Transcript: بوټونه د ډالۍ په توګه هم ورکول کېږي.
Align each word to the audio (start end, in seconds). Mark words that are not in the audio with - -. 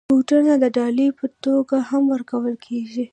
بوټونه 0.09 0.53
د 0.63 0.65
ډالۍ 0.75 1.07
په 1.19 1.25
توګه 1.43 1.77
هم 1.89 2.03
ورکول 2.13 2.55
کېږي. 2.65 3.05